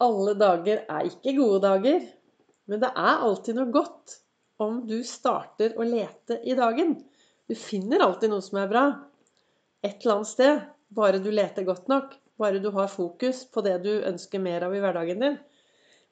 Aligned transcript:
Alle 0.00 0.32
dager 0.38 0.86
er 0.88 1.08
ikke 1.10 1.36
gode 1.36 1.60
dager, 1.66 2.04
men 2.70 2.80
det 2.80 2.88
er 2.88 3.24
alltid 3.26 3.58
noe 3.58 3.72
godt 3.74 4.14
om 4.60 4.82
du 4.88 5.00
starter 5.04 5.74
å 5.76 5.84
lete 5.84 6.38
i 6.48 6.56
dagen. 6.56 6.94
Du 7.48 7.56
finner 7.58 8.04
alltid 8.04 8.32
noe 8.32 8.44
som 8.44 8.60
er 8.62 8.70
bra. 8.70 8.84
Et 9.84 10.00
eller 10.00 10.20
annet 10.20 10.30
sted. 10.30 10.64
Bare 10.96 11.20
du 11.22 11.28
leter 11.34 11.66
godt 11.68 11.90
nok. 11.92 12.14
Bare 12.40 12.62
du 12.62 12.70
har 12.72 12.88
fokus 12.88 13.42
på 13.52 13.64
det 13.66 13.76
du 13.84 13.92
ønsker 14.08 14.40
mer 14.40 14.64
av 14.64 14.76
i 14.76 14.80
hverdagen 14.80 15.24
din. 15.24 15.38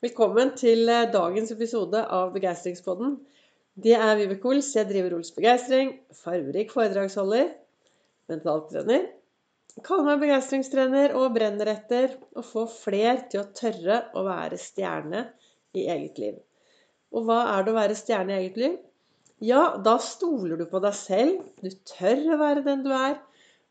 Velkommen 0.05 0.53
til 0.59 0.85
eh, 0.93 1.09
dagens 1.11 1.53
episode 1.55 2.05
av 2.05 2.35
Begeistringspodden. 2.37 3.17
Det 3.79 3.97
er 3.97 4.17
Vibeke 4.21 4.53
Ols. 4.53 4.75
Jeg 4.77 4.91
driver 4.91 5.17
Ols 5.17 5.33
Begeistring. 5.37 5.97
Farverik 6.15 6.75
foredragsholder. 6.75 7.55
Mentaltrener 8.29 9.09
kaller 9.85 10.07
meg 10.07 10.23
begeistringstrener 10.25 11.15
og 11.19 11.35
brenner 11.37 11.71
etter 11.75 12.17
å 12.37 12.45
få 12.45 12.67
fler 12.71 13.25
til 13.31 13.43
å 13.43 13.49
tørre 13.57 14.03
å 14.17 14.25
være 14.27 14.59
stjerne 14.61 15.25
i 15.77 15.87
eget 15.91 16.21
liv. 16.23 16.37
Og 17.15 17.25
hva 17.29 17.41
er 17.55 17.65
det 17.65 17.73
å 17.73 17.79
være 17.79 17.99
stjerne 17.99 18.35
i 18.35 18.41
eget 18.43 18.59
liv? 18.61 18.77
Ja, 19.45 19.77
da 19.85 19.97
stoler 20.03 20.59
du 20.59 20.67
på 20.67 20.81
deg 20.83 20.97
selv. 20.99 21.45
Du 21.63 21.71
tør 21.87 22.35
å 22.35 22.41
være 22.41 22.65
den 22.67 22.83
du 22.85 22.91
er. 22.95 23.21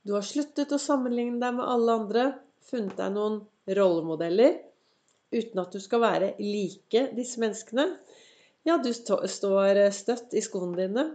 Du 0.08 0.14
har 0.16 0.24
sluttet 0.24 0.72
å 0.72 0.80
sammenligne 0.80 1.42
deg 1.42 1.58
med 1.58 1.68
alle 1.68 1.98
andre. 2.02 2.26
Funnet 2.68 2.96
deg 3.00 3.14
noen 3.16 3.42
rollemodeller 3.68 4.62
uten 5.36 5.60
at 5.60 5.74
du 5.76 5.82
skal 5.84 6.04
være 6.04 6.34
like 6.40 7.10
disse 7.16 7.40
menneskene. 7.44 7.90
Ja, 8.68 8.78
du 8.80 8.94
står 8.96 9.28
støtt 9.96 10.36
i 10.36 10.44
skoene 10.44 10.80
dine. 10.80 11.06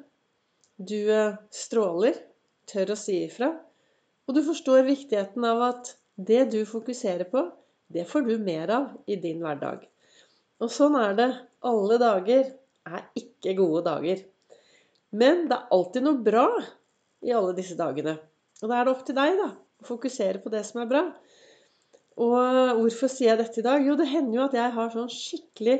Du 0.76 0.98
eh, 1.12 1.38
stråler. 1.52 2.20
Tør 2.68 2.92
å 2.94 2.96
si 2.96 3.18
ifra. 3.26 3.50
Og 4.28 4.36
du 4.36 4.42
forstår 4.46 4.84
viktigheten 4.86 5.44
av 5.48 5.62
at 5.66 5.94
det 6.16 6.44
du 6.52 6.60
fokuserer 6.68 7.26
på, 7.30 7.46
det 7.92 8.06
får 8.08 8.26
du 8.28 8.36
mer 8.40 8.70
av 8.72 8.90
i 9.10 9.16
din 9.20 9.42
hverdag. 9.42 9.84
Og 10.62 10.70
sånn 10.72 10.96
er 11.00 11.16
det. 11.18 11.30
Alle 11.66 11.98
dager 12.00 12.52
er 12.86 13.02
ikke 13.18 13.56
gode 13.58 13.82
dager. 13.86 14.22
Men 15.12 15.46
det 15.50 15.58
er 15.58 15.74
alltid 15.74 16.06
noe 16.06 16.22
bra 16.24 16.46
i 17.22 17.34
alle 17.34 17.54
disse 17.56 17.76
dagene. 17.78 18.16
Og 18.62 18.70
da 18.70 18.78
er 18.78 18.86
det 18.86 18.94
opp 18.94 19.02
til 19.06 19.18
deg 19.18 19.36
da, 19.40 19.48
å 19.82 19.88
fokusere 19.88 20.40
på 20.42 20.52
det 20.54 20.62
som 20.66 20.82
er 20.82 20.90
bra. 20.90 21.02
Og 22.22 22.78
hvorfor 22.78 23.10
sier 23.10 23.32
jeg 23.32 23.40
dette 23.42 23.60
i 23.60 23.66
dag? 23.66 23.84
Jo, 23.84 23.96
det 23.98 24.08
hender 24.10 24.38
jo 24.38 24.46
at 24.46 24.56
jeg 24.56 24.74
har 24.76 24.94
sånn 24.94 25.10
skikkelig 25.12 25.76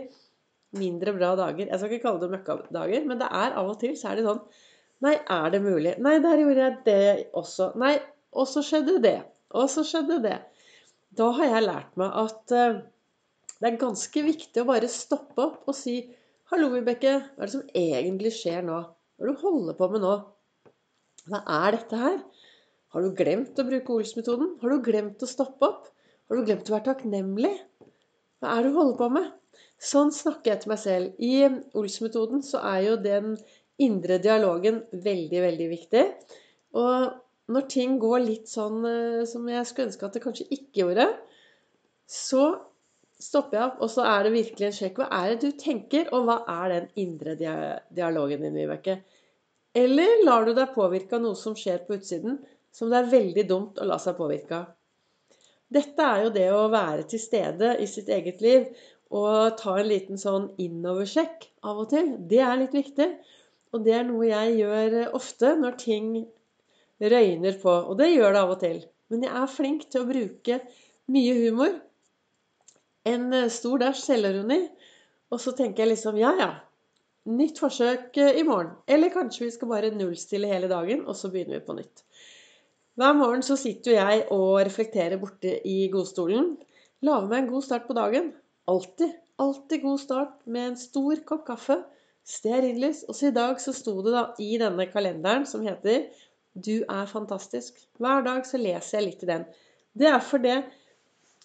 mindre 0.79 1.15
bra 1.17 1.33
dager. 1.39 1.69
Jeg 1.69 1.79
skal 1.81 1.93
ikke 1.93 2.07
kalle 2.07 2.23
det 2.23 2.33
møkkadager, 2.33 3.09
men 3.09 3.21
det 3.21 3.29
er 3.29 3.57
av 3.61 3.73
og 3.73 3.79
til 3.81 3.97
så 3.99 4.13
er 4.13 4.21
det 4.21 4.29
sånn 4.29 4.45
Nei, 5.03 5.17
er 5.19 5.49
det 5.51 5.59
mulig? 5.65 5.97
Nei, 5.99 6.13
der 6.23 6.39
gjorde 6.39 6.61
jeg 6.63 6.75
det 6.87 7.31
også. 7.35 7.73
Nei, 7.83 7.97
og 8.33 8.49
så 8.49 8.63
skjedde 8.65 8.99
det. 9.05 9.19
Og 9.53 9.69
så 9.71 9.85
skjedde 9.87 10.19
det. 10.25 10.39
Da 11.13 11.29
har 11.37 11.51
jeg 11.51 11.67
lært 11.67 11.97
meg 12.01 12.15
at 12.23 12.55
uh, 12.57 12.81
det 13.61 13.69
er 13.69 13.81
ganske 13.81 14.25
viktig 14.27 14.63
å 14.63 14.69
bare 14.69 14.89
stoppe 14.91 15.45
opp 15.45 15.69
og 15.71 15.77
si 15.77 16.01
Hallo, 16.53 16.69
Vibeke. 16.73 17.13
Hva 17.33 17.45
er 17.45 17.49
det 17.49 17.55
som 17.55 17.69
egentlig 17.79 18.33
skjer 18.37 18.65
nå? 18.67 18.79
Hva 19.17 19.25
er 19.25 19.31
det 19.31 19.37
du 19.39 19.45
holder 19.45 19.77
på 19.79 19.87
med 19.93 20.03
nå? 20.05 20.17
Hva 21.31 21.41
er 21.63 21.77
dette 21.79 22.01
her? 22.01 22.19
Har 22.93 23.05
du 23.05 23.15
glemt 23.17 23.57
å 23.57 23.65
bruke 23.65 23.95
Ols-metoden? 23.95 24.57
Har 24.61 24.73
du 24.73 24.83
glemt 24.85 25.23
å 25.25 25.29
stoppe 25.31 25.69
opp? 25.69 25.87
Har 26.29 26.37
du 26.37 26.45
glemt 26.49 26.69
å 26.69 26.75
være 26.75 26.89
takknemlig? 26.91 27.53
Hva 28.43 28.53
er 28.53 28.67
det 28.67 28.73
du 28.73 28.77
holder 28.77 28.99
på 28.99 29.09
med? 29.15 29.31
Sånn 29.83 30.13
snakker 30.13 30.53
jeg 30.53 30.65
til 30.65 30.73
meg 30.75 30.83
selv. 30.83 31.23
I 31.23 31.33
Ols-metoden 31.79 32.45
så 32.45 32.61
er 32.69 32.83
jo 32.89 32.99
den 33.01 33.37
indre 33.81 34.19
dialogen 34.23 34.83
veldig, 34.93 35.41
veldig 35.47 35.69
viktig. 35.73 36.05
Og 36.83 37.22
når 37.51 37.65
ting 37.71 37.97
går 38.03 38.21
litt 38.23 38.51
sånn 38.51 38.85
eh, 38.87 39.23
som 39.29 39.49
jeg 39.51 39.67
skulle 39.69 39.91
ønske 39.91 40.07
at 40.07 40.19
det 40.19 40.23
kanskje 40.25 40.49
ikke 40.55 40.85
gjorde, 40.85 41.09
så 42.09 42.45
stopper 43.23 43.59
jeg 43.59 43.67
opp, 43.69 43.81
og 43.85 43.91
så 43.93 44.05
er 44.09 44.27
det 44.27 44.35
virkelig 44.35 44.69
en 44.69 44.77
sjekk. 44.77 45.01
Hva 45.01 45.09
er 45.23 45.33
det 45.33 45.41
du 45.43 45.59
tenker, 45.59 46.09
og 46.15 46.27
hva 46.29 46.39
er 46.51 46.75
den 46.75 46.89
indre 47.03 47.37
dialogen 47.39 48.43
din, 48.45 48.57
Vibeke? 48.59 48.99
Eller 49.79 50.25
lar 50.27 50.45
du 50.45 50.53
deg 50.57 50.75
påvirke 50.75 51.17
av 51.17 51.23
noe 51.25 51.39
som 51.39 51.55
skjer 51.57 51.85
på 51.87 51.97
utsiden, 51.97 52.41
som 52.75 52.91
det 52.93 52.99
er 52.99 53.13
veldig 53.13 53.45
dumt 53.49 53.79
å 53.81 53.87
la 53.89 53.99
seg 54.03 54.19
påvirke 54.19 54.59
av? 54.59 54.73
Dette 55.73 56.05
er 56.05 56.27
jo 56.27 56.33
det 56.35 56.49
å 56.53 56.67
være 56.73 57.07
til 57.09 57.23
stede 57.23 57.77
i 57.81 57.87
sitt 57.89 58.11
eget 58.13 58.43
liv 58.45 58.67
og 59.13 59.57
ta 59.61 59.79
en 59.79 59.89
liten 59.89 60.21
sånn 60.21 60.51
innoversjekk 60.61 61.47
av 61.69 61.81
og 61.85 61.89
til. 61.93 62.11
Det 62.29 62.43
er 62.45 62.59
litt 62.61 62.77
viktig. 62.77 63.09
Og 63.73 63.85
det 63.87 63.95
er 63.97 64.05
noe 64.05 64.29
jeg 64.29 64.59
gjør 64.59 64.97
ofte 65.17 65.55
når 65.57 65.79
ting 65.81 66.11
røyner 67.03 67.57
på. 67.63 67.73
Og 67.91 67.97
det 67.99 68.13
gjør 68.13 68.35
det 68.35 68.43
av 68.43 68.53
og 68.55 68.61
til. 68.63 68.83
Men 69.13 69.27
jeg 69.27 69.39
er 69.39 69.55
flink 69.55 69.87
til 69.91 70.03
å 70.03 70.09
bruke 70.09 70.59
mye 71.13 71.39
humor. 71.41 71.73
En 73.09 73.33
eh, 73.37 73.51
stor 73.53 73.83
dæsj 73.83 74.05
selvironi. 74.07 74.61
Og 75.33 75.41
så 75.41 75.55
tenker 75.57 75.85
jeg 75.85 75.95
liksom 75.95 76.21
ja, 76.21 76.35
ja. 76.39 76.51
Nytt 77.33 77.61
forsøk 77.63 78.19
eh, 78.21 78.39
i 78.41 78.47
morgen. 78.47 78.75
Eller 78.91 79.13
kanskje 79.15 79.47
vi 79.47 79.55
skal 79.55 79.71
bare 79.73 79.93
nullstille 79.95 80.51
hele 80.51 80.71
dagen, 80.71 81.05
og 81.07 81.19
så 81.19 81.31
begynner 81.33 81.61
vi 81.61 81.67
på 81.67 81.77
nytt. 81.79 82.05
Hver 83.01 83.17
morgen 83.17 83.45
så 83.47 83.57
sitter 83.57 83.95
jo 83.95 83.97
jeg 83.97 84.25
og 84.35 84.61
reflekterer 84.69 85.21
borte 85.21 85.55
i 85.69 85.87
godstolen. 85.93 86.55
Lager 87.03 87.31
meg 87.31 87.43
en 87.43 87.53
god 87.55 87.65
start 87.65 87.87
på 87.89 87.97
dagen. 87.97 88.33
Alltid. 88.69 89.15
Alltid 89.41 89.83
god 89.83 90.03
start 90.03 90.35
med 90.45 90.73
en 90.73 90.77
stor 90.79 91.23
kopp 91.27 91.47
kaffe. 91.47 91.79
Stearinlys. 92.29 93.03
Og 93.09 93.17
så 93.19 93.31
i 93.31 93.35
dag 93.35 93.57
så 93.63 93.73
sto 93.75 93.97
det 94.05 94.13
da 94.15 94.27
i 94.43 94.53
denne 94.61 94.87
kalenderen 94.93 95.49
som 95.49 95.65
heter 95.67 96.05
du 96.55 96.83
er 96.85 97.09
fantastisk. 97.09 97.79
Hver 98.01 98.25
dag 98.27 98.47
så 98.47 98.61
leser 98.61 98.99
jeg 98.99 99.07
litt 99.07 99.25
i 99.25 99.31
den. 99.31 99.45
Det 99.97 100.09
er 100.09 100.21
fordi 100.25 100.57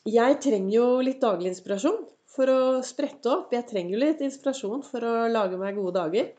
jeg 0.07 0.40
trenger 0.44 0.73
jo 0.73 0.88
litt 1.03 1.22
daglig 1.23 1.51
inspirasjon 1.53 2.03
for 2.31 2.51
å 2.51 2.62
sprette 2.85 3.31
opp. 3.31 3.53
Jeg 3.56 3.67
trenger 3.69 3.96
jo 3.96 4.03
litt 4.03 4.23
inspirasjon 4.23 4.84
for 4.88 5.03
å 5.03 5.16
lage 5.31 5.59
meg 5.59 5.79
gode 5.79 5.97
dager. 5.97 6.31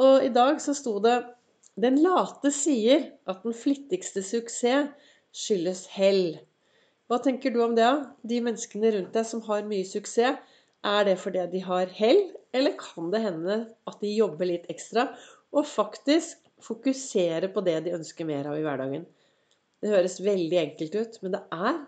Og 0.00 0.24
i 0.24 0.32
dag 0.32 0.60
så 0.64 0.74
sto 0.76 0.98
det 1.04 1.20
Den 1.80 2.02
late 2.04 2.50
sier 2.52 3.06
at 3.24 3.44
den 3.46 3.54
flittigste 3.56 4.20
suksess 4.20 4.90
skyldes 5.32 5.86
hell. 5.94 6.36
Hva 7.08 7.16
tenker 7.24 7.52
du 7.52 7.62
om 7.64 7.72
det? 7.76 7.88
De 8.28 8.42
menneskene 8.44 8.90
rundt 8.92 9.14
deg 9.16 9.24
som 9.24 9.40
har 9.46 9.64
mye 9.64 9.86
suksess, 9.88 10.36
er 10.86 11.04
det 11.06 11.18
fordi 11.22 11.44
de 11.52 11.62
har 11.64 11.90
hell, 11.96 12.22
eller 12.52 12.76
kan 12.78 13.10
det 13.12 13.22
hende 13.24 13.58
at 13.88 14.00
de 14.02 14.12
jobber 14.12 14.48
litt 14.48 14.68
ekstra 14.72 15.08
og 15.52 15.68
faktisk 15.68 16.40
fokusere 16.62 17.50
på 17.52 17.62
det 17.66 17.78
de 17.86 17.96
ønsker 17.96 18.28
mer 18.28 18.48
av 18.50 18.58
i 18.58 18.64
hverdagen. 18.64 19.04
Det 19.82 19.90
høres 19.90 20.20
veldig 20.22 20.58
enkelt 20.60 20.94
ut, 20.94 21.18
men 21.24 21.34
det 21.34 21.42
er 21.54 21.80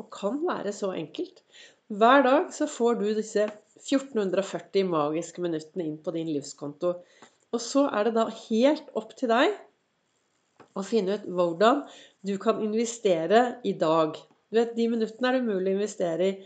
og 0.00 0.08
kan 0.14 0.38
være 0.46 0.72
så 0.74 0.92
enkelt. 0.96 1.42
Hver 1.92 2.24
dag 2.26 2.52
så 2.54 2.68
får 2.70 3.00
du 3.00 3.08
disse 3.16 3.48
1440 3.82 4.86
magiske 4.88 5.42
minuttene 5.42 5.88
inn 5.88 5.98
på 6.02 6.14
din 6.14 6.30
livskonto. 6.32 6.94
Og 7.52 7.60
så 7.60 7.88
er 7.90 8.08
det 8.08 8.14
da 8.16 8.28
helt 8.46 8.88
opp 8.98 9.12
til 9.18 9.30
deg 9.32 9.52
å 10.78 10.84
finne 10.86 11.18
ut 11.18 11.26
hvordan 11.28 11.82
du 12.24 12.36
kan 12.40 12.62
investere 12.64 13.58
i 13.68 13.74
dag. 13.76 14.16
Du 14.48 14.58
vet, 14.60 14.74
De 14.76 14.88
minuttene 14.88 15.28
er 15.28 15.36
det 15.36 15.44
umulig 15.44 15.74
å 15.74 15.80
investere 15.80 16.30
i 16.30 16.36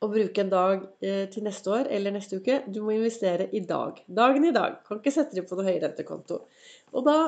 å 0.00 0.08
bruke 0.08 0.40
en 0.42 0.50
dag 0.52 0.86
eh, 1.04 1.26
til 1.32 1.44
neste 1.44 1.72
år 1.74 1.90
eller 1.92 2.14
neste 2.14 2.40
uke. 2.40 2.62
Du 2.72 2.80
må 2.84 2.94
investere 2.96 3.50
i 3.56 3.60
dag. 3.68 4.00
Dagen 4.08 4.46
i 4.48 4.54
dag. 4.56 4.80
Kan 4.86 5.00
ikke 5.00 5.12
sette 5.14 5.36
det 5.36 5.44
på 5.48 5.58
noe 5.58 5.68
høyrentekonto. 5.68 6.40
Og 6.96 7.06
da 7.06 7.18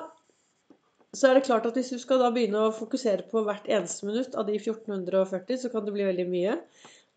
så 1.12 1.28
er 1.28 1.36
det 1.36 1.44
klart 1.44 1.66
at 1.68 1.76
hvis 1.76 1.90
du 1.92 1.98
skal 2.00 2.22
da 2.22 2.30
begynne 2.32 2.62
å 2.64 2.72
fokusere 2.72 3.26
på 3.28 3.42
hvert 3.44 3.66
eneste 3.68 4.08
minutt 4.08 4.36
av 4.38 4.46
de 4.48 4.56
1440, 4.56 5.60
så 5.60 5.68
kan 5.72 5.84
det 5.84 5.92
bli 5.92 6.06
veldig 6.08 6.24
mye. 6.30 6.56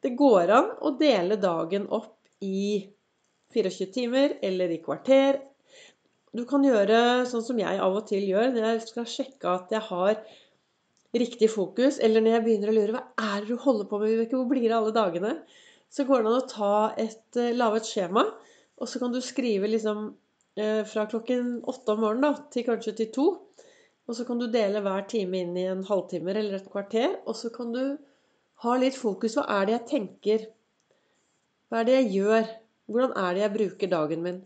Det 0.04 0.12
går 0.20 0.52
an 0.52 0.74
å 0.84 0.92
dele 1.00 1.40
dagen 1.40 1.88
opp 1.96 2.18
i 2.44 2.84
24 3.56 3.88
timer 3.96 4.36
eller 4.44 4.74
i 4.76 4.82
kvarter. 4.84 5.40
Du 6.36 6.44
kan 6.50 6.66
gjøre 6.68 7.24
sånn 7.30 7.46
som 7.46 7.60
jeg 7.62 7.80
av 7.80 7.96
og 7.96 8.04
til 8.10 8.26
gjør 8.28 8.52
når 8.52 8.68
jeg 8.68 8.84
skal 8.90 9.08
sjekke 9.08 9.54
at 9.54 9.72
jeg 9.72 9.88
har 9.88 10.20
riktig 11.22 11.50
fokus, 11.52 12.00
eller 12.04 12.24
når 12.24 12.38
jeg 12.38 12.46
begynner 12.46 12.72
å 12.72 12.76
lure 12.76 12.96
hva 12.96 13.04
er 13.34 13.44
det 13.44 13.54
du 13.54 13.62
holder 13.62 13.88
på 13.90 14.00
med, 14.02 14.12
Vibeke, 14.12 14.38
hvor 14.40 14.50
blir 14.50 14.68
det 14.68 14.76
alle 14.78 14.94
dagene? 14.96 15.34
Så 15.92 16.06
går 16.08 16.24
det 16.24 16.32
an 16.32 16.42
å 16.42 16.50
ta 16.52 16.76
et, 17.00 17.40
eh, 17.40 17.56
lage 17.56 17.82
et 17.82 17.90
skjema, 17.90 18.26
og 18.76 18.90
så 18.92 19.00
kan 19.00 19.14
du 19.14 19.22
skrive 19.24 19.70
liksom 19.72 20.08
eh, 20.60 20.82
fra 20.88 21.06
klokken 21.12 21.62
åtte 21.72 21.96
om 21.96 22.04
morgenen 22.04 22.28
da, 22.28 22.48
til 22.52 22.66
kanskje 22.68 22.96
til 23.00 23.12
to. 23.16 23.28
Og 24.06 24.18
så 24.18 24.26
kan 24.28 24.42
du 24.42 24.48
dele 24.52 24.84
hver 24.86 25.08
time 25.10 25.40
inn 25.42 25.56
i 25.58 25.66
en 25.70 25.86
halvtime 25.88 26.34
eller 26.34 26.60
et 26.60 26.68
kvarter. 26.70 27.16
Og 27.26 27.38
så 27.38 27.50
kan 27.54 27.72
du 27.74 27.98
ha 28.66 28.76
litt 28.78 28.98
fokus. 28.98 29.38
Hva 29.38 29.48
er 29.58 29.66
det 29.66 29.76
jeg 29.76 29.88
tenker? 29.92 30.46
Hva 31.70 31.82
er 31.82 31.88
det 31.88 31.96
jeg 31.96 32.12
gjør? 32.20 32.52
Hvordan 32.92 33.16
er 33.18 33.34
det 33.34 33.42
jeg 33.46 33.56
bruker 33.56 33.92
dagen 33.96 34.26
min? 34.26 34.44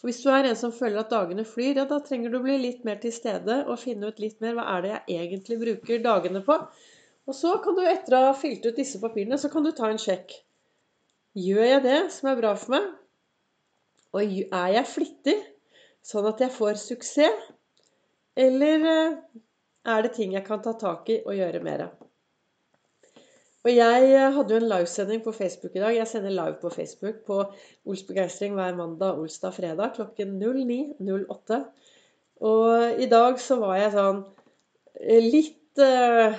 For 0.00 0.10
hvis 0.10 0.20
du 0.24 0.30
er 0.32 0.48
en 0.48 0.58
som 0.58 0.72
føler 0.74 1.00
at 1.00 1.12
dagene 1.12 1.44
flyr, 1.48 1.78
ja, 1.80 1.84
da 1.88 2.00
trenger 2.04 2.32
du 2.32 2.40
å 2.40 2.44
bli 2.44 2.56
litt 2.60 2.82
mer 2.86 2.98
til 3.02 3.14
stede 3.14 3.62
og 3.64 3.80
finne 3.80 4.10
ut 4.10 4.20
litt 4.22 4.42
mer 4.44 4.56
hva 4.58 4.66
er 4.74 4.84
det 4.84 4.92
jeg 4.94 5.28
egentlig 5.28 5.60
bruker 5.62 6.02
dagene 6.04 6.42
på. 6.44 6.58
Og 7.24 7.36
så 7.36 7.54
kan 7.64 7.78
du, 7.78 7.84
etter 7.88 8.18
å 8.18 8.26
ha 8.26 8.34
fylt 8.36 8.66
ut 8.66 8.76
disse 8.76 9.00
papirene, 9.00 9.38
så 9.40 9.48
kan 9.52 9.64
du 9.64 9.72
ta 9.72 9.88
en 9.88 10.00
sjekk. 10.00 10.34
Gjør 11.40 11.64
jeg 11.66 11.84
det 11.86 11.98
som 12.14 12.30
er 12.30 12.40
bra 12.42 12.52
for 12.58 12.76
meg? 12.76 12.90
Og 14.14 14.36
er 14.44 14.74
jeg 14.76 14.90
flittig, 14.92 15.38
sånn 16.04 16.28
at 16.30 16.42
jeg 16.44 16.52
får 16.54 16.78
suksess? 16.82 17.48
Eller 18.38 18.86
eh, 18.90 19.16
er 19.94 20.04
det 20.04 20.14
ting 20.16 20.34
jeg 20.34 20.44
kan 20.46 20.62
ta 20.62 20.74
tak 20.78 21.08
i 21.10 21.22
og 21.24 21.38
gjøre 21.38 21.62
mer 21.64 21.88
av? 21.88 22.03
Og 23.64 23.72
jeg 23.72 24.08
eh, 24.12 24.32
hadde 24.36 24.52
jo 24.52 24.60
en 24.60 24.68
livesending 24.68 25.22
på 25.24 25.32
Facebook 25.32 25.76
i 25.76 25.80
dag. 25.80 25.94
Jeg 25.96 26.08
sender 26.10 26.34
live 26.36 26.58
på 26.60 26.70
Facebook 26.72 27.22
på 27.26 27.38
Ols 27.88 28.02
begeistring 28.04 28.58
hver 28.58 28.76
mandag, 28.76 29.16
olsdag, 29.20 29.54
fredag 29.56 29.94
klokken 29.96 30.34
09.08. 30.42 31.60
Og 32.44 33.00
i 33.00 33.08
dag 33.08 33.40
så 33.40 33.56
var 33.62 33.78
jeg 33.80 33.94
sånn 33.94 34.20
eh, 35.00 35.24
litt 35.24 35.80
eh, 35.80 36.36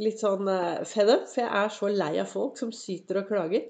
litt 0.00 0.22
sånn 0.22 0.46
fed 0.86 1.10
up, 1.10 1.26
for 1.32 1.42
jeg 1.42 1.50
er 1.58 1.74
så 1.74 1.90
lei 1.90 2.12
av 2.22 2.30
folk 2.30 2.60
som 2.60 2.70
syter 2.76 3.18
og 3.22 3.32
klager. 3.32 3.66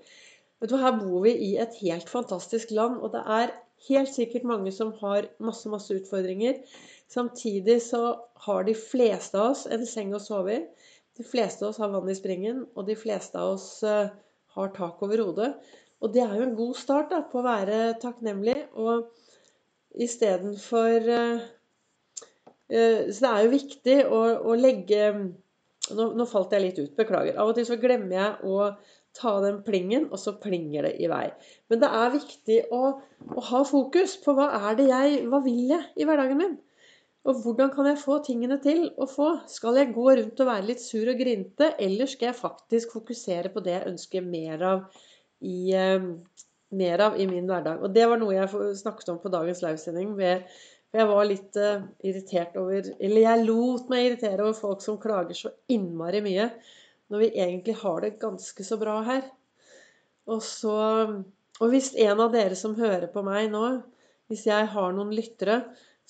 Vet 0.60 0.72
du, 0.72 0.76
Her 0.76 0.92
bor 0.98 1.24
vi 1.24 1.32
i 1.48 1.50
et 1.62 1.78
helt 1.80 2.10
fantastisk 2.10 2.74
land, 2.76 2.98
og 3.00 3.14
det 3.14 3.22
er 3.24 3.54
helt 3.88 4.12
sikkert 4.12 4.44
mange 4.44 4.72
som 4.76 4.92
har 5.00 5.30
masse, 5.40 5.70
masse 5.72 5.94
utfordringer. 5.96 6.60
Samtidig 7.08 7.80
så 7.82 8.02
har 8.44 8.68
de 8.68 8.76
fleste 8.76 9.40
av 9.40 9.54
oss 9.54 9.64
en 9.70 9.86
seng 9.88 10.12
å 10.12 10.20
sove 10.20 10.58
i. 10.58 10.64
De 11.20 11.26
fleste 11.28 11.66
av 11.66 11.74
oss 11.74 11.78
har 11.82 11.90
vann 11.92 12.08
i 12.08 12.16
springen, 12.16 12.62
og 12.72 12.86
de 12.88 12.94
fleste 12.96 13.36
av 13.36 13.58
oss 13.58 13.82
eh, 13.84 14.08
har 14.56 14.70
tak 14.72 15.02
over 15.04 15.20
hodet. 15.20 15.50
Og 16.00 16.14
det 16.14 16.22
er 16.24 16.32
jo 16.38 16.46
en 16.46 16.54
god 16.56 16.78
start 16.80 17.10
da, 17.12 17.18
på 17.28 17.42
å 17.42 17.44
være 17.44 17.80
takknemlig. 18.00 18.56
Og 18.80 19.10
istedenfor 20.00 21.10
uh, 21.12 21.42
uh, 22.72 23.02
Så 23.10 23.18
det 23.18 23.32
er 23.32 23.44
jo 23.44 23.52
viktig 23.52 23.96
å, 24.06 24.20
å 24.48 24.56
legge 24.56 25.10
nå, 25.10 26.06
nå, 26.06 26.24
falt 26.30 26.56
jeg 26.56 26.64
litt 26.64 26.80
ut. 26.80 26.96
Beklager. 26.96 27.36
Av 27.36 27.52
og 27.52 27.58
til 27.58 27.68
så 27.68 27.76
glemmer 27.82 28.16
jeg 28.16 28.48
å 28.48 28.70
ta 29.20 29.34
den 29.44 29.60
plingen, 29.66 30.08
og 30.08 30.22
så 30.22 30.38
plinger 30.40 30.88
det 30.88 30.94
i 31.04 31.12
vei. 31.12 31.26
Men 31.68 31.84
det 31.84 31.92
er 32.00 32.16
viktig 32.16 32.58
å, 32.72 32.94
å 33.36 33.46
ha 33.50 33.62
fokus 33.68 34.16
på 34.24 34.38
hva 34.38 34.48
er 34.70 34.80
det 34.80 34.88
jeg 34.88 35.22
Hva 35.28 35.44
vil 35.44 35.74
jeg 35.74 35.84
i 36.00 36.08
hverdagen 36.08 36.40
min? 36.40 36.56
Og 37.28 37.42
hvordan 37.44 37.68
kan 37.74 37.84
jeg 37.90 38.00
få 38.00 38.16
tingene 38.24 38.56
til 38.64 38.86
å 38.96 39.06
få? 39.08 39.28
Skal 39.50 39.76
jeg 39.76 39.92
gå 39.92 40.06
rundt 40.08 40.40
og 40.40 40.48
være 40.48 40.68
litt 40.70 40.80
sur 40.80 41.08
og 41.12 41.18
grinte, 41.20 41.74
eller 41.76 42.08
skal 42.08 42.30
jeg 42.30 42.38
faktisk 42.38 42.94
fokusere 42.96 43.52
på 43.52 43.60
det 43.64 43.74
jeg 43.74 43.88
ønsker 43.90 44.24
mer 44.24 44.64
av 44.64 45.02
i, 45.44 45.74
uh, 45.76 46.06
mer 46.80 47.04
av 47.04 47.18
i 47.20 47.26
min 47.28 47.48
hverdag? 47.50 47.84
Og 47.84 47.92
det 47.92 48.06
var 48.08 48.20
noe 48.20 48.38
jeg 48.38 48.76
snakket 48.80 49.12
om 49.12 49.18
på 49.20 49.32
dagens 49.34 49.60
livesending. 49.66 50.14
For 50.16 51.02
jeg 51.02 51.10
var 51.10 51.28
litt 51.28 51.58
uh, 51.60 51.84
irritert 52.08 52.56
over 52.60 52.88
Eller 52.96 53.26
jeg 53.26 53.44
lot 53.50 53.92
meg 53.92 54.06
irritere 54.06 54.46
over 54.46 54.56
folk 54.56 54.80
som 54.86 54.96
klager 55.02 55.36
så 55.36 55.52
innmari 55.68 56.24
mye, 56.24 56.48
når 57.12 57.24
vi 57.26 57.30
egentlig 57.34 57.76
har 57.82 58.00
det 58.00 58.14
ganske 58.22 58.64
så 58.64 58.80
bra 58.80 58.96
her. 59.04 59.28
Og 60.30 60.40
så 60.46 60.80
Og 61.60 61.68
hvis 61.68 61.92
en 62.00 62.24
av 62.24 62.32
dere 62.32 62.56
som 62.56 62.72
hører 62.78 63.10
på 63.12 63.20
meg 63.20 63.50
nå, 63.52 63.82
hvis 64.32 64.46
jeg 64.48 64.72
har 64.72 64.92
noen 64.96 65.10
lyttere 65.12 65.58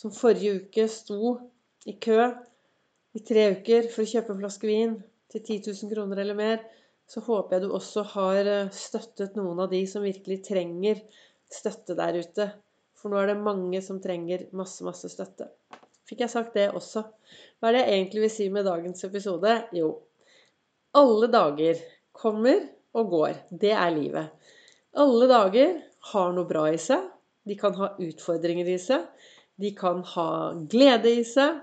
som 0.01 0.13
forrige 0.17 0.63
uke 0.63 0.87
sto 0.89 1.35
i 1.89 1.97
kø 2.01 2.19
i 3.17 3.21
tre 3.27 3.51
uker 3.57 3.89
for 3.93 4.05
å 4.05 4.11
kjøpe 4.13 4.33
en 4.33 4.41
flaske 4.41 4.69
vin 4.69 4.95
til 5.31 5.43
10 5.43 5.75
000 5.83 5.93
kroner 5.93 6.23
eller 6.23 6.39
mer, 6.39 6.61
så 7.11 7.23
håper 7.27 7.57
jeg 7.57 7.67
du 7.67 7.75
også 7.75 8.05
har 8.15 8.49
eh, 8.49 8.71
støttet 8.75 9.37
noen 9.39 9.61
av 9.65 9.71
de 9.73 9.83
som 9.91 10.05
virkelig 10.07 10.41
trenger 10.47 11.03
støtte 11.51 11.97
der 11.99 12.21
ute. 12.23 12.47
For 12.99 13.11
nå 13.11 13.19
er 13.19 13.33
det 13.33 13.43
mange 13.43 13.81
som 13.83 13.99
trenger 14.03 14.47
masse, 14.57 14.85
masse 14.87 15.11
støtte. 15.11 15.49
Fikk 16.07 16.25
jeg 16.25 16.33
sagt 16.33 16.57
det 16.59 16.69
også? 16.75 17.03
Hva 17.59 17.71
er 17.71 17.77
det 17.77 17.83
jeg 17.83 17.97
egentlig 17.97 18.23
vil 18.25 18.33
si 18.35 18.47
med 18.53 18.67
dagens 18.67 19.07
episode? 19.07 19.57
Jo, 19.75 19.91
alle 20.99 21.31
dager 21.31 21.83
kommer 22.17 22.63
og 22.99 23.13
går. 23.13 23.43
Det 23.51 23.75
er 23.75 23.91
livet. 23.95 24.55
Alle 24.99 25.29
dager 25.31 25.77
har 26.13 26.33
noe 26.35 26.49
bra 26.49 26.67
i 26.71 26.79
seg. 26.83 27.05
De 27.47 27.57
kan 27.59 27.77
ha 27.79 27.93
utfordringer 28.03 28.69
i 28.71 28.79
seg. 28.83 29.07
De 29.61 29.73
kan 29.77 30.01
ha 30.15 30.29
glede 30.73 31.13
i 31.21 31.25
seg. 31.27 31.61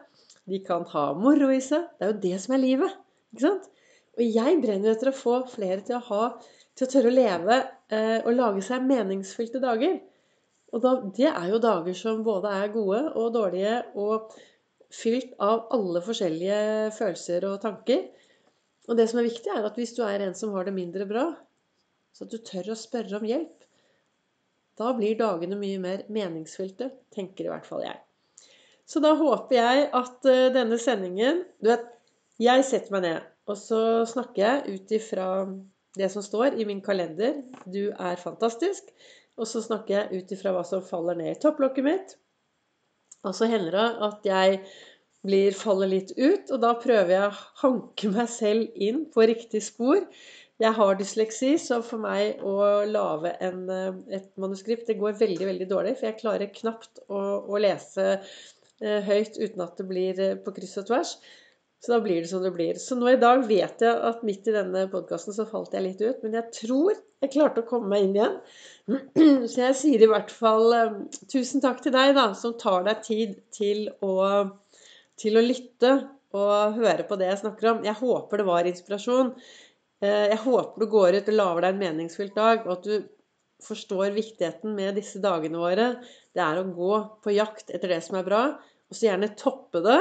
De 0.47 0.61
kan 0.63 0.85
ha 0.93 1.07
moro 1.17 1.49
i 1.53 1.61
seg. 1.63 1.87
Det 1.97 2.05
er 2.05 2.13
jo 2.13 2.19
det 2.27 2.37
som 2.43 2.55
er 2.55 2.63
livet. 2.63 2.99
ikke 3.33 3.47
sant? 3.47 3.71
Og 4.17 4.23
jeg 4.25 4.59
brenner 4.63 4.93
etter 4.93 5.11
å 5.11 5.15
få 5.15 5.39
flere 5.51 5.83
til 5.85 5.99
å, 5.99 6.03
ha, 6.09 6.21
til 6.77 6.87
å 6.87 6.91
tørre 6.91 7.11
å 7.11 7.15
leve 7.15 7.57
eh, 7.93 8.19
og 8.23 8.31
lage 8.33 8.63
seg 8.65 8.85
meningsfylte 8.87 9.61
dager. 9.61 9.99
Og 10.73 10.83
da, 10.83 10.93
det 11.15 11.29
er 11.29 11.49
jo 11.51 11.61
dager 11.63 11.97
som 11.97 12.23
både 12.25 12.53
er 12.63 12.71
gode 12.73 13.03
og 13.13 13.33
dårlige 13.35 13.75
og 13.99 14.33
fylt 14.93 15.35
av 15.43 15.67
alle 15.75 16.01
forskjellige 16.03 16.61
følelser 16.97 17.45
og 17.49 17.61
tanker. 17.63 18.07
Og 18.87 18.97
det 18.97 19.07
som 19.11 19.21
er 19.21 19.27
viktig, 19.27 19.51
er 19.51 19.67
at 19.67 19.77
hvis 19.77 19.93
du 19.97 20.01
er 20.07 20.23
en 20.23 20.35
som 20.37 20.53
har 20.55 20.67
det 20.67 20.75
mindre 20.75 21.07
bra, 21.09 21.29
så 22.15 22.25
at 22.25 22.33
du 22.33 22.39
tør 22.41 22.71
å 22.73 22.79
spørre 22.79 23.19
om 23.19 23.27
hjelp. 23.27 23.66
Da 24.77 24.91
blir 24.97 25.17
dagene 25.19 25.57
mye 25.59 25.79
mer 25.81 26.03
meningsfylte, 26.13 26.91
tenker 27.13 27.47
i 27.47 27.51
hvert 27.51 27.65
fall 27.67 27.83
jeg. 27.85 27.97
Så 28.87 29.01
da 29.03 29.15
håper 29.19 29.57
jeg 29.57 29.87
at 29.99 30.27
uh, 30.29 30.47
denne 30.55 30.77
sendingen 30.79 31.41
Du 31.59 31.71
vet, 31.71 31.87
jeg 32.39 32.63
setter 32.63 32.93
meg 32.93 33.03
ned, 33.07 33.25
og 33.49 33.57
så 33.59 33.81
snakker 34.07 34.43
jeg 34.43 34.77
ut 34.77 34.93
ifra 34.93 35.27
det 35.97 36.11
som 36.13 36.21
står 36.21 36.59
i 36.61 36.65
min 36.69 36.83
kalender. 36.85 37.41
Du 37.65 37.89
er 37.89 38.21
fantastisk. 38.21 38.91
Og 39.37 39.49
så 39.49 39.61
snakker 39.65 39.95
jeg 39.95 40.21
ut 40.21 40.33
ifra 40.33 40.53
hva 40.53 40.63
som 40.65 40.85
faller 40.85 41.17
ned 41.17 41.35
i 41.35 41.39
topplokket 41.41 41.85
mitt. 41.85 42.15
Og 43.25 43.35
så 43.37 43.49
hender 43.49 43.73
det 43.73 43.87
at 44.07 44.25
jeg 44.25 44.59
blir, 45.25 45.55
faller 45.57 45.89
litt 45.91 46.13
ut, 46.17 46.49
og 46.53 46.61
da 46.63 46.73
prøver 46.79 47.13
jeg 47.13 47.29
å 47.29 47.39
hanke 47.63 48.11
meg 48.13 48.29
selv 48.31 48.81
inn 48.87 49.03
på 49.13 49.25
riktig 49.29 49.63
spor. 49.65 50.05
Jeg 50.57 50.73
har 50.73 50.95
dysleksi, 50.97 51.51
så 51.61 51.83
for 51.85 52.01
meg 52.01 52.39
å 52.41 52.53
lage 52.89 53.29
eh, 53.45 53.89
et 54.17 54.29
manuskript 54.41 54.87
det 54.89 54.97
går 54.97 55.19
veldig, 55.19 55.45
veldig 55.51 55.67
dårlig. 55.69 55.97
For 55.99 56.09
jeg 56.09 56.21
klarer 56.23 56.53
knapt 56.53 57.03
å, 57.05 57.19
å 57.45 57.59
lese 57.61 58.07
eh, 58.15 59.05
høyt 59.05 59.37
uten 59.37 59.61
at 59.61 59.77
det 59.77 59.85
blir 59.89 60.21
eh, 60.23 60.39
på 60.41 60.55
kryss 60.55 60.79
og 60.81 60.87
tvers. 60.89 61.11
Så 61.77 61.93
da 61.93 61.99
blir 62.01 62.23
det 62.23 62.31
som 62.31 62.41
det 62.41 62.55
blir. 62.55 62.79
Så 62.81 62.97
nå 62.97 63.11
i 63.11 63.19
dag 63.21 63.43
vet 63.45 63.85
jeg 63.85 64.01
at 64.09 64.23
midt 64.25 64.49
i 64.49 64.55
denne 64.55 64.87
podkasten 64.89 65.35
så 65.35 65.45
falt 65.45 65.77
jeg 65.77 65.85
litt 65.85 66.01
ut. 66.01 66.25
Men 66.25 66.39
jeg 66.39 66.49
tror 66.57 66.97
jeg 66.97 67.33
klarte 67.35 67.61
å 67.61 67.69
komme 67.69 67.93
meg 67.93 68.07
inn 68.07 68.17
igjen. 68.17 68.39
Så 69.51 69.61
jeg 69.61 69.77
sier 69.77 70.01
i 70.01 70.09
hvert 70.09 70.33
fall 70.33 70.73
tusen 71.29 71.61
takk 71.61 71.83
til 71.85 71.93
deg, 71.93 72.15
da, 72.17 72.31
som 72.37 72.57
tar 72.57 72.85
deg 72.89 73.05
tid 73.05 73.37
til 73.53 73.87
å, 74.05 74.17
til 75.21 75.37
å 75.37 75.45
lytte 75.45 75.93
og 76.37 76.77
høre 76.81 77.05
på 77.07 77.17
det 77.19 77.29
jeg 77.29 77.41
snakker 77.43 77.71
om. 77.71 77.85
Jeg 77.85 78.01
håper 78.01 78.41
det 78.41 78.49
var 78.49 78.69
inspirasjon. 78.69 79.31
Eh, 80.03 80.27
jeg 80.31 80.41
håper 80.43 80.83
du 80.83 80.89
går 80.91 81.17
ut 81.17 81.31
og 81.31 81.37
lager 81.39 81.65
deg 81.65 81.75
en 81.75 81.81
meningsfylt 81.81 82.35
dag, 82.37 82.65
og 82.67 82.77
at 82.77 82.85
du 82.85 83.07
forstår 83.65 84.13
viktigheten 84.13 84.75
med 84.77 84.99
disse 84.99 85.21
dagene 85.23 85.57
våre. 85.61 85.87
Det 86.35 86.43
er 86.43 86.61
å 86.61 86.69
gå 86.69 86.93
på 87.23 87.33
jakt 87.33 87.73
etter 87.73 87.95
det 87.95 88.03
som 88.05 88.19
er 88.19 88.27
bra, 88.27 88.43
og 88.87 88.95
så 88.95 89.09
gjerne 89.09 89.33
toppe 89.39 89.81
det 89.85 89.99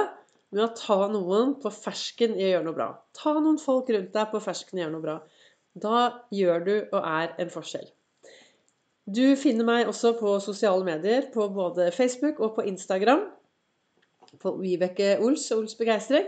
med 0.54 0.62
å 0.66 0.72
ta 0.76 0.98
noen 1.10 1.56
på 1.62 1.72
fersken 1.72 2.36
i 2.36 2.44
å 2.44 2.50
gjøre 2.52 2.66
noe 2.68 2.76
bra. 2.76 2.90
Ta 3.16 3.34
noen 3.38 3.58
folk 3.60 3.88
rundt 3.92 4.12
deg 4.14 4.32
på 4.32 4.42
fersken 4.44 4.78
i 4.78 4.82
å 4.82 4.84
gjøre 4.84 4.94
noe 4.94 5.06
bra. 5.06 5.16
Da 5.76 6.02
gjør 6.32 6.66
du 6.66 6.74
og 6.76 7.00
er 7.00 7.34
en 7.42 7.52
forskjell. 7.52 7.88
Du 9.06 9.36
finner 9.38 9.66
meg 9.66 9.88
også 9.90 10.16
på 10.18 10.32
sosiale 10.42 10.82
medier, 10.86 11.28
på 11.32 11.48
både 11.54 11.92
Facebook 11.94 12.40
og 12.42 12.56
på 12.56 12.64
Instagram. 12.66 13.26
På 14.42 14.56
Vibeke 14.58 15.16
Ols, 15.22 15.44
Ols 15.54 15.76
Begeistring. 15.78 16.26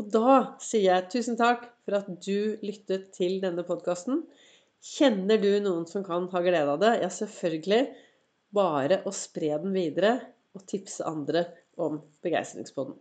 Og 0.00 0.06
da 0.08 0.36
sier 0.64 0.86
jeg 0.86 1.08
tusen 1.12 1.36
takk 1.36 1.66
for 1.84 1.98
at 1.98 2.08
du 2.24 2.56
lyttet 2.64 3.10
til 3.12 3.36
denne 3.42 3.64
podkasten. 3.68 4.22
Kjenner 4.80 5.40
du 5.42 5.50
noen 5.60 5.84
som 5.88 6.04
kan 6.06 6.28
ha 6.32 6.40
glede 6.44 6.72
av 6.72 6.80
det? 6.80 6.94
Ja, 7.02 7.10
selvfølgelig. 7.12 7.82
Bare 8.56 9.02
å 9.04 9.12
spre 9.14 9.52
den 9.60 9.76
videre 9.76 10.14
og 10.56 10.64
tipse 10.70 11.04
andre 11.06 11.44
om 11.76 12.00
Begeistringspodden. 12.24 12.96